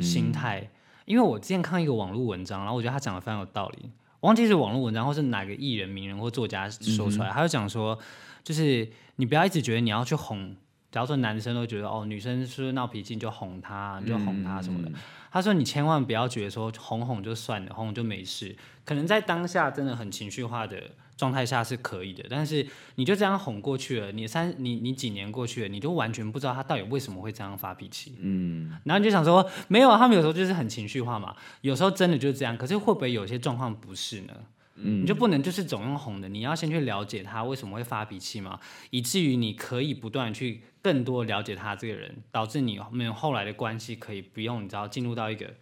[0.00, 0.70] 心态。
[1.04, 7.96] 因为我之前看一个网络文章，然后我觉得他讲的非常有道理，我忘记是网络文章或是哪个艺人、名人或作家说出来，他就讲说，
[8.42, 10.56] 就是你不要一直觉得你要去哄。
[10.90, 14.90] 假如说男生都觉得哦，女生是不是闹脾气你就哄她，你就哄她什么的。
[15.30, 18.56] 他说你千万不要觉得说哄哄就算了，哄哄就没事。
[18.84, 20.82] 可能在当下真的很情绪化的
[21.14, 28.14] 状态下是可以的，但是你就这样哄过去了，你三你你几年过去了，你就完全不知道他到底为什么会这样发脾气。
[28.20, 32.56] 嗯然后你就想说，没有啊，他们有时候就是很情绪化嘛，有时候真的就是这样。
[32.56, 34.32] 可是会不会有些状况不是呢？
[34.78, 45.52] 嗯你就不能就是总用哄的，你要先去了解他为什么会发脾气嘛，以至于你可以不断去更多了解他这个人，导致你们后来的关系可以不用你知道进入到一个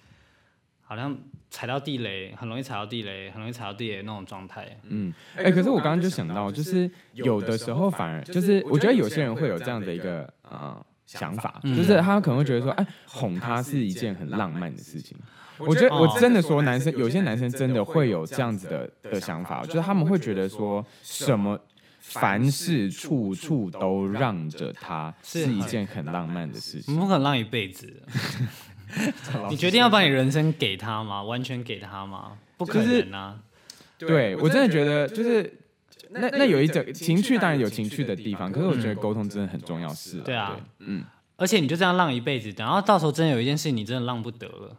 [0.82, 1.16] 好像
[1.48, 4.78] 踩到地雷，很容易踩到地雷，很容易踩到地雷的那种状态。
[4.82, 15.16] 嗯，哎、可是我刚刚就想到，就是有的时候反而就是，我觉得有些人会有这样的一个呃想法，嗯就是他可能会觉得说，哎，哄他是一件很浪漫的事情。
[15.56, 21.58] 我觉得哦我真的说，男生有些男生真的会有这样子的的想法，就是他们会觉得说什么。
[22.06, 26.94] 凡事处处都让着他，是是一件很浪漫的事情。
[26.94, 28.02] 你不可能让一辈子，
[29.50, 31.22] 你决定要把你人生给他吗？
[31.22, 32.38] 完全给他吗？
[32.56, 33.40] 不可能啊！
[33.98, 35.60] 对我真的觉得，就是
[36.10, 40.20] 那那有一种情趣，当然有情趣的地方，可是我觉得沟通真的很重要是。
[40.20, 41.04] 对啊，嗯，
[41.36, 44.76] 而且你就这样浪一辈子，等到到时候真的有一件事情你真的浪不得了，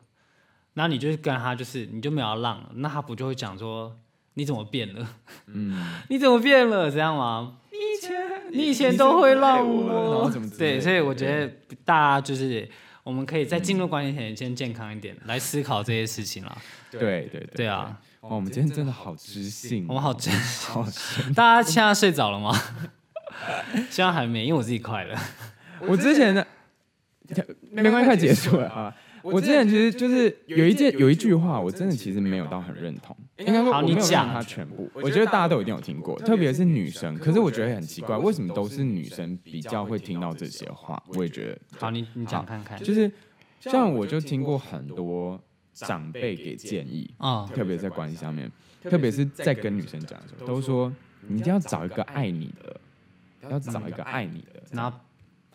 [0.75, 3.97] 然后你就是跟他就是你就没有要让了，那他不就会讲说
[4.35, 5.09] 你怎么变了？
[5.47, 5.75] 嗯，
[6.09, 6.89] 你怎么变了？
[6.89, 7.57] 这样吗？
[7.71, 11.51] 你以前你以前都会让我对，所以我觉得
[11.83, 12.67] 大家就是
[13.03, 16.57] 我们可以在进入关系前先健康一点来思考这些事情啦。
[16.91, 20.33] 对对对对啊，哇，我们今天真的好知性，我们好真，
[20.69, 21.33] 好深。
[21.33, 22.53] 大家现在睡着了吗？
[23.91, 25.19] 现在还没，因为我自己快了。
[25.81, 26.47] 我之前的
[27.71, 28.95] 没关系，快结束了啊。
[29.21, 34.89] 我之前其实就是有一件有一句话，我真的其实没有到很认同，应该说好我没有你讲认同它全部。
[34.93, 37.17] 我觉得大家都一定有听过，特别是女生。
[37.17, 41.01] 可是我觉得很奇怪，为什么都是女生比较会听到这些话？
[41.07, 42.81] 我也觉得好，你你讲看看。
[42.81, 43.11] 就是
[43.59, 45.39] 像我就听过很多
[45.73, 48.49] 长辈给建议，啊，特别在关系上面，
[48.83, 50.93] 特别是在跟女生讲的时候，都说
[51.27, 52.79] 你一定要找一个爱你的，
[53.49, 54.63] 要找一个爱你的。
[54.71, 54.97] 然后，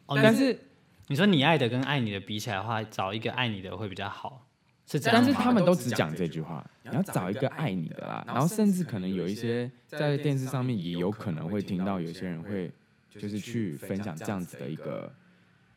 [0.07, 0.59] 哦，但是
[1.07, 4.47] 你说你爱的跟爱你的比起来的话，找一个爱你的会比较好，
[4.91, 5.23] 是这样？
[5.23, 8.25] 但是他们都只讲这句话，你要找一个爱你的啦。
[8.27, 12.71] 然后甚至可能有一些在电视上面也有可能会听到有些人会
[13.09, 15.13] 就是去分享这样子的一个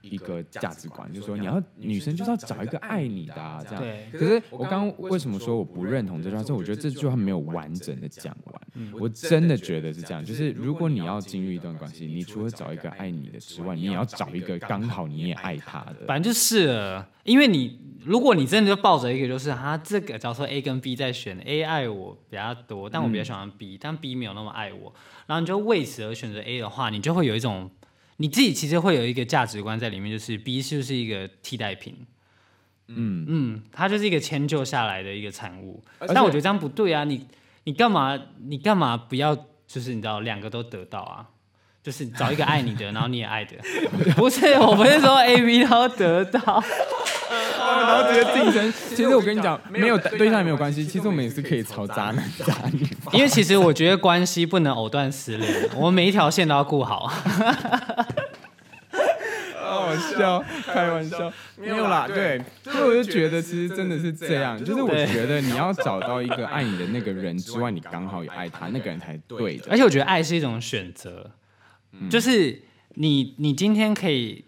[0.03, 3.83] 一个价值观，就是说你要女生就是要找一个爱你的啊，这样。
[4.11, 6.43] 可是我刚刚为什么说我不认同这句话？
[6.43, 8.61] 是我觉得这句话没有完整的讲完。
[8.99, 16.05] 我真的觉得是这样，就是如果你要进入一段关系，你除了找一个爱你的之外，你也要找一个刚好你也爱他的。
[16.07, 24.93] 反正就是了，因为你如果你真的就抱着一个就是啊，这个假如说 A 跟 B 在选，A 爱我比较多，但我比较喜欢 B，、但 B 没有那么爱我，
[25.27, 27.69] 然后你就为此而选择 A 的话，你就会有一种
[28.23, 31.93] 你自己其实会有一个价值观在里面，就是 B 是不是一个替代品？
[32.87, 35.83] 嗯，嗯，它就是一个迁就下来的一个产物。
[35.99, 37.27] 而且但我觉得这样不对啊，你
[37.65, 39.35] 你干嘛你干嘛不要
[39.67, 41.27] 就是你知道两个都得到啊？
[41.83, 43.57] 就是找一个爱你的，然后你也爱的，
[44.15, 46.39] 不是我不是说 A B 都得到，
[47.59, 48.73] 然后直接竞争。
[48.87, 52.87] 其实我跟你讲，没有对象也没有关系，其实我们也是可以朝渣男渣女。
[53.11, 57.11] 因为其实我觉得关系不能藕断丝连，我们每一条线都要顾好。
[59.97, 69.67] 好笑，开玩笑，没有啦，对，所以我就觉得其实真的是这样，就是我觉得你要找到一个爱你的那个人之外，你刚好也爱他，那个人才对的。
[69.69, 71.31] 而且我觉得爱是一种选择，
[72.09, 72.61] 就是
[72.95, 74.45] 你你今天可以，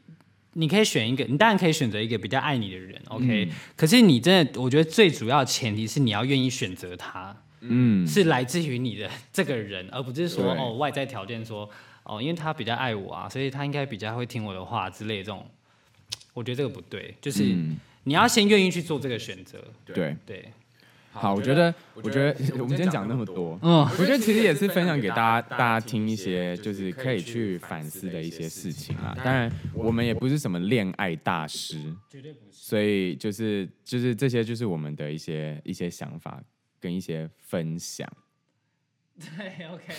[0.53, 11.69] 你可以选一个，你当然可以选择一个比较爱你的人，OK、可是你真的，我觉得最主要的前提是你要愿意选择他，嗯，是来自于你的这个人，而不是说哦外在条件说
[12.05, 15.45] 哦，因为他比较爱我啊，所以他应该比较会听我的话之类的这种，
[16.33, 20.15] 我觉得这个不对，就是嗯你要先愿意去做这个选择，对。
[20.25, 20.51] 对，
[21.11, 29.15] 好，我觉得，我觉得我们今天讲那么多，嗯，我觉得其实也是分享给大家，大家听一些就是可以去反思的一些事情啊。
[29.23, 36.43] 当然，我们也不是什么恋爱大师，绝对不是，所以就是就是这些就是我们的一些一些想法
[36.79, 38.07] 跟一些分享。
[39.17, 39.93] 对，OK，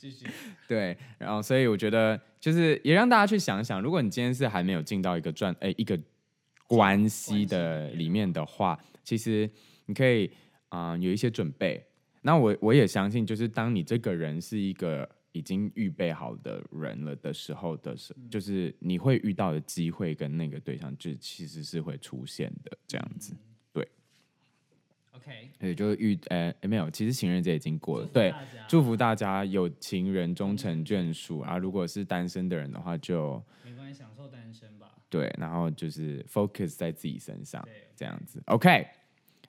[0.00, 0.26] 继续，
[0.66, 5.98] 对，然后所以我觉得就是也让大家去想想，如果你今天是还没有进到一个转诶一个
[6.66, 9.48] 关系的里面的话，其实
[9.84, 10.30] 你可以
[10.70, 11.84] 啊、有一些准备。
[12.22, 23.34] 那我我也相信，就是当你这个人是一个已经预备好的人了的时候的时，就是你会遇到的机会跟那个对象，就其实是会出现的这样子。
[25.60, 28.34] 也就是遇呃没有，其实情人节已经过了，对，
[28.68, 31.58] 祝福大家有情人终成眷属啊！
[31.58, 34.88] 如果是单身的人的话就，没关系，享受单身吧。
[35.08, 38.42] 对，然后就是 focus 在自己身上，对，这样子。
[38.46, 38.86] OK，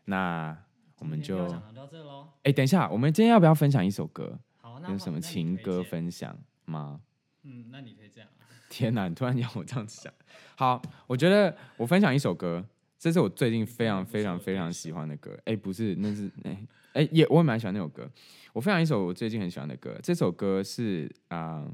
[0.05, 0.57] 那
[0.99, 2.27] 我们就讲到这喽。
[2.43, 4.37] 哎，等一下，我们今天要不要分享一首歌？
[4.57, 5.81] 好，那有什么情歌？
[5.83, 7.01] 分享吗？
[7.43, 8.29] 嗯，那你可以这样。
[8.69, 10.11] 天哪，你突然让我这样子想。
[10.55, 12.65] 好，我觉得我分享一首歌，
[13.01, 15.35] 这是我最近非常非常非常喜欢的歌。
[15.45, 18.07] 哎，不是，那是哎哎也我也蛮喜欢那首歌。
[18.53, 21.67] 我分享一首我最近很喜欢的歌，这首歌是啊、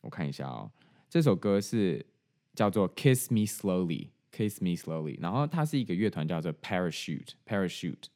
[0.00, 0.68] 我看一下哦，
[1.08, 2.04] 这首歌是
[2.52, 8.06] 叫做《Kiss Me Slowly》，Kiss Me Slowly，然后它是一个乐团叫做 Parachute Parachute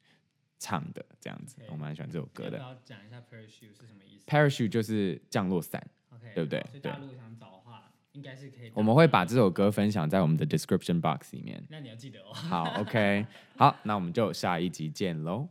[0.58, 2.58] 唱的这样子我蛮喜欢这首歌的。
[2.84, 5.80] 讲一下 parachute 是什么意思 Parachute 就是降落伞。
[6.12, 8.70] ？OK，对不对好所以大陆想找的话，应该是可以。
[8.74, 11.62] 我们会把这首歌分享在我们的 description box 里面。
[11.68, 12.32] 那你要记得哦。
[12.32, 15.48] 好，OK， 好，那我们就下一集见喽。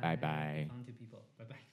[0.00, 0.68] 拜拜